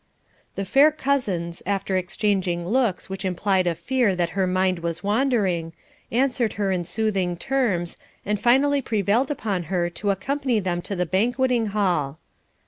[0.55, 5.73] The fair cousins, after exchanging looks which implied a fear that her mind was wandering,
[6.11, 11.05] answered her in soothing terms, and finally prevailed upon her to accompany them to the
[11.05, 12.17] banqueting hall.